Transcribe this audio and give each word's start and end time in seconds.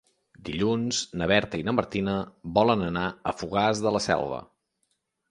Dilluns 0.45 1.01
na 1.21 1.25
Berta 1.31 1.59
i 1.59 1.65
na 1.67 1.75
Martina 1.79 2.15
volen 2.55 2.85
anar 2.85 3.03
a 3.11 3.33
Fogars 3.43 3.83
de 3.87 3.93
la 3.97 4.01
Selva. 4.07 4.41